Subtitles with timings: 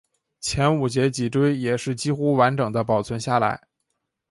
[0.39, 3.67] 前五节背椎也是几乎完整地保存下来。